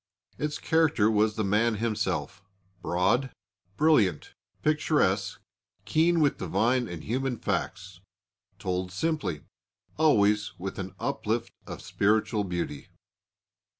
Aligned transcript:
Its 0.39 0.57
character 0.57 1.11
was 1.11 1.35
the 1.35 1.43
man 1.43 1.75
himself, 1.75 2.41
broad, 2.81 3.29
brilliant, 3.77 4.33
picturesque, 4.63 5.39
keen 5.85 6.19
with 6.21 6.39
divine 6.39 6.87
and 6.87 7.03
human 7.03 7.37
facts, 7.37 7.99
told 8.57 8.91
simply, 8.91 9.43
always 9.97 10.57
with 10.57 10.79
an 10.79 10.95
uplift 10.99 11.51
of 11.67 11.83
spiritual 11.83 12.43
beauty. 12.43 12.87